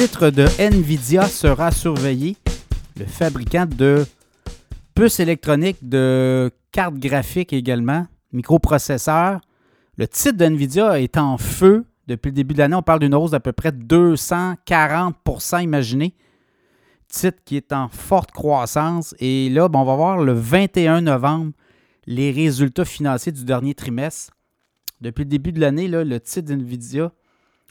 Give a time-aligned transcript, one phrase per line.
[0.00, 2.34] titre de Nvidia sera surveillé.
[2.98, 4.06] Le fabricant de
[4.94, 9.42] puces électroniques, de cartes graphiques également, microprocesseurs.
[9.98, 11.84] Le titre de Nvidia est en feu.
[12.06, 16.14] Depuis le début de l'année, on parle d'une hausse d'à peu près 240% imaginez.
[17.08, 19.14] Titre qui est en forte croissance.
[19.18, 21.52] Et là, on va voir le 21 novembre
[22.06, 24.32] les résultats financiers du dernier trimestre.
[25.02, 27.12] Depuis le début de l'année, le titre d'NVIDIA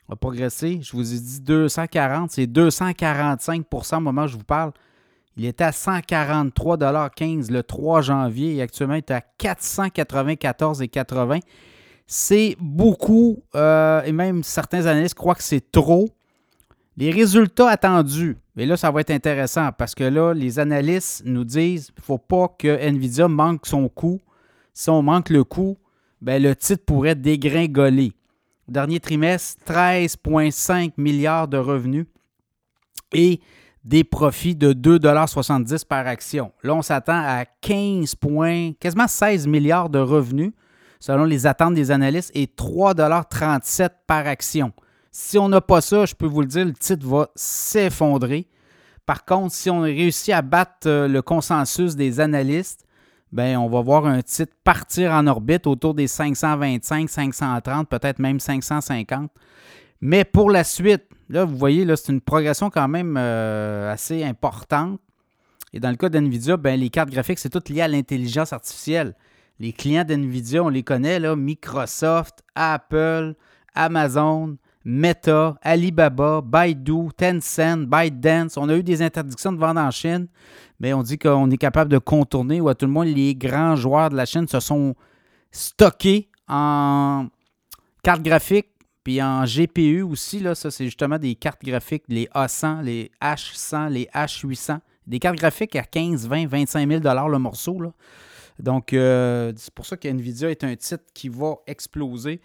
[0.09, 0.79] a progressé.
[0.81, 4.71] Je vous ai dit 240, c'est 245% au moment où je vous parle.
[5.37, 11.39] Il était à 143,15 le 3 janvier et actuellement il est à 494,80.
[12.07, 16.09] C'est beaucoup euh, et même certains analystes croient que c'est trop.
[16.97, 21.45] Les résultats attendus, mais là, ça va être intéressant parce que là, les analystes nous
[21.45, 24.19] disent qu'il ne faut pas que Nvidia manque son coût.
[24.73, 25.77] Si on manque le coût,
[26.21, 28.11] ben, le titre pourrait dégringoler.
[28.69, 32.05] Dernier trimestre, 13,5 milliards de revenus
[33.13, 33.39] et
[33.83, 36.51] des profits de 2,70 par action.
[36.63, 40.51] Là, on s'attend à 15 points, quasiment 16 milliards de revenus
[40.99, 44.73] selon les attentes des analystes et 3,37 par action.
[45.11, 48.47] Si on n'a pas ça, je peux vous le dire, le titre va s'effondrer.
[49.05, 52.85] Par contre, si on réussit à battre euh, le consensus des analystes,
[53.31, 58.39] ben, on va voir un titre partir en orbite autour des 525, 530, peut-être même
[58.39, 59.31] 550.
[60.01, 64.23] Mais pour la suite, là, vous voyez, là, c'est une progression quand même euh, assez
[64.23, 64.99] importante.
[65.73, 69.15] Et dans le cas d'NVIDIA, ben, les cartes graphiques, c'est tout lié à l'intelligence artificielle.
[69.59, 73.35] Les clients d'NVIDIA, on les connaît, là, Microsoft, Apple,
[73.75, 78.57] Amazon, Meta, Alibaba, Baidu, Tencent, ByteDance.
[78.57, 80.27] On a eu des interdictions de vente en Chine,
[80.79, 83.75] mais on dit qu'on est capable de contourner, ou à tout le moins les grands
[83.75, 84.95] joueurs de la Chine se sont
[85.51, 87.27] stockés en
[88.03, 88.69] cartes graphiques,
[89.03, 90.39] puis en GPU aussi.
[90.39, 94.79] Là, ça, c'est justement des cartes graphiques, les A100, les H100, les H800.
[95.07, 97.81] Des cartes graphiques à 15, 20, 25 000 le morceau.
[98.59, 102.41] Donc, euh, c'est pour ça qu'NVIDIA est un titre qui va exploser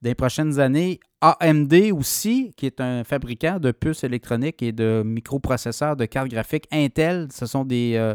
[0.00, 1.00] dans les prochaines années.
[1.20, 6.68] AMD aussi, qui est un fabricant de puces électroniques et de microprocesseurs de cartes graphiques.
[6.70, 8.14] Intel, ce sont des, euh,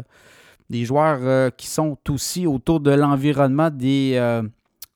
[0.70, 4.40] des joueurs euh, qui sont aussi autour de l'environnement des,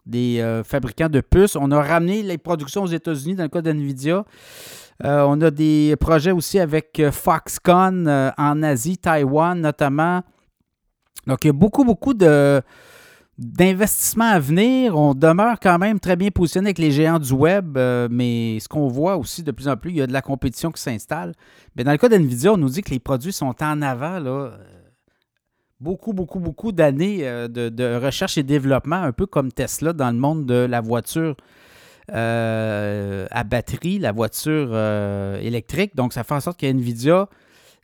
[0.06, 1.56] des fabricants de puces.
[1.56, 4.24] On a ramené les productions aux États-Unis dans le cas d'NVIDIA.
[5.04, 10.22] on a des projets aussi avec Foxconn en Asie, Taïwan notamment.
[11.26, 12.62] Donc, il y a beaucoup, beaucoup de,
[13.38, 14.96] d'investissements à venir.
[14.96, 18.68] On demeure quand même très bien positionné avec les géants du web, euh, mais ce
[18.68, 21.34] qu'on voit aussi de plus en plus, il y a de la compétition qui s'installe.
[21.76, 24.24] Mais dans le cas d'NVIDIA, on nous dit que les produits sont en avant.
[24.24, 24.50] Euh,
[25.80, 30.18] beaucoup, beaucoup, beaucoup d'années euh, de, recherche et développement, un peu comme Tesla dans le
[30.18, 31.36] monde de la voiture
[32.08, 34.76] à batterie, la voiture
[35.40, 35.96] électrique.
[35.96, 37.28] Donc, ça fait en sorte que NVIDIA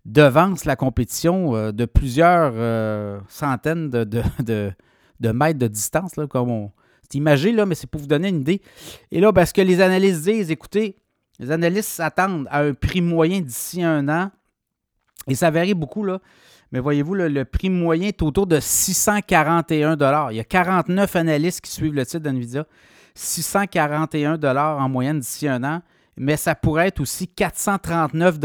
[0.05, 6.51] devance la compétition euh, de plusieurs euh, centaines de, de, mètres de distance, là, comme
[6.51, 6.73] on.
[7.03, 8.62] C'est imagé, mais c'est pour vous donner une idée.
[9.11, 10.97] Et là, parce que les analystes disent, écoutez,
[11.39, 14.31] les analystes s'attendent à un prix moyen d'ici un an.
[15.29, 16.07] Et ça varie beaucoup.
[16.71, 19.97] Mais voyez-vous, le, prix moyen est autour de 641
[20.31, 22.67] Il y a 49 analystes qui suivent le titre d'NVIDIA.
[23.15, 25.83] 641 en moyenne d'ici un an.
[26.17, 28.39] Mais ça pourrait être aussi 439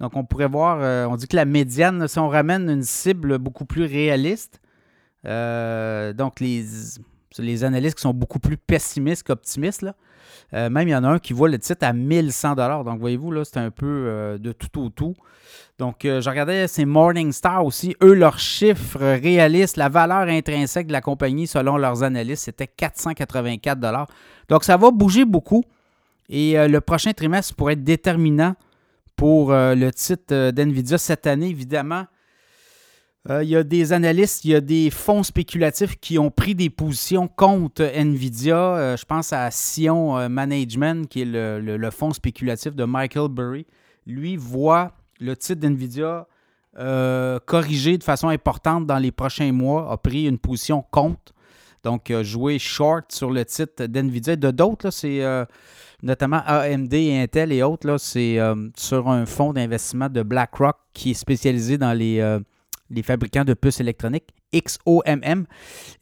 [0.00, 3.38] donc, on pourrait voir, euh, on dit que la médiane, si on ramène une cible
[3.38, 4.60] beaucoup plus réaliste,
[5.24, 9.86] euh, donc les, analystes qui sont beaucoup plus pessimistes qu'optimistes,
[10.52, 13.32] euh, même il y en a un qui voit le titre à 1100 Donc, voyez-vous,
[13.32, 15.14] là, c'est un peu de tout au tout.
[15.78, 17.96] Donc, je regardais, c'est Morningstar aussi.
[18.02, 23.80] Eux, leurs chiffres réalistes, la valeur intrinsèque de la compagnie, selon leurs analystes, c'était 484
[24.48, 25.64] Donc, ça va bouger beaucoup.
[26.28, 28.54] Et le prochain trimestre pourrait être déterminant
[29.16, 32.04] pour euh, le titre euh, d'NVIDIA cette année, évidemment.
[33.28, 36.54] Euh, il y a des analystes, il y a des fonds spéculatifs qui ont pris
[36.54, 38.94] des positions contre Nvidia.
[38.96, 43.66] je pense à Sion Management, qui est le, fonds spéculatif de Michael Burry.
[44.06, 46.28] Lui voit le titre d'Nvidia
[47.46, 51.32] corrigé de façon importante dans les prochains mois, a pris une position contre.
[51.86, 54.36] Donc, jouer short sur le titre d'Nvidia.
[54.36, 55.22] De d'autres, c'est
[56.02, 61.14] notamment AMD Intel et autres, c'est euh, sur un fonds d'investissement de BlackRock qui est
[61.14, 62.40] spécialisé dans les, euh,
[62.90, 65.46] les fabricants de puces électroniques, XOMM.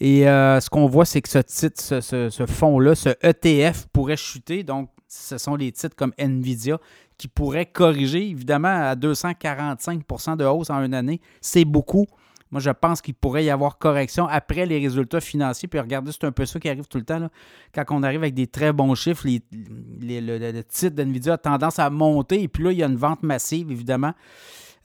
[0.01, 4.63] Et euh, ce qu'on voit, c'est que ce titre, ce, fonds-là, ce ETF pourrait chuter.
[4.63, 6.79] Donc, ce sont les titres comme Nvidia
[7.17, 11.21] qui pourraient corriger, évidemment, à 245% de hausse en une année.
[11.41, 12.07] C'est beaucoup.
[12.55, 15.67] Moi, je pense qu'il pourrait y avoir correction après les résultats financiers.
[15.67, 17.29] Puis regardez, c'est un peu ça qui arrive tout le temps.
[17.75, 21.91] Quand on arrive avec des très bons chiffres, le, le, titre d'NVIDIA a tendance à
[21.91, 22.41] monter.
[22.41, 24.13] Et puis là, il y a une vente massive, évidemment.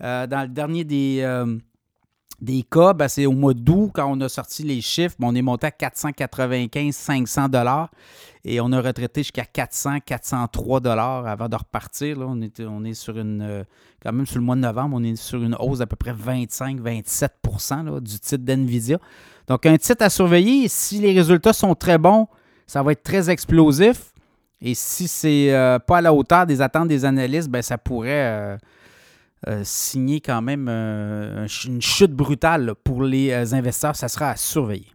[0.02, 1.60] Euh, dans le dernier des, euh,
[2.42, 5.42] des cas, ben, c'est au mois d'août, quand on a sorti les chiffres, on est
[5.42, 7.90] monté à 495-500 dollars
[8.46, 12.20] et on a retraité jusqu'à 400, 403 dollars avant de repartir.
[12.20, 12.26] Là.
[12.28, 13.64] On, est, on est sur une, euh,
[14.02, 16.14] quand même sur le mois de novembre, on est sur une hausse d'à peu près
[16.14, 19.00] 25-27% du titre d'NVIDIA.
[19.48, 20.68] Donc, un titre à surveiller.
[20.68, 22.28] Si les résultats sont très bons,
[22.68, 24.14] ça va être très explosif.
[24.62, 28.10] Et si c'est euh, pas à la hauteur des attentes des analystes, ben, ça pourrait
[28.12, 28.58] euh,
[29.64, 33.96] signer quand même une chute brutale pour les investisseurs.
[33.96, 34.88] Ça sera à surveiller.